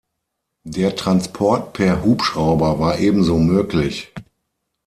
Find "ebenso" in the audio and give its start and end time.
2.97-3.37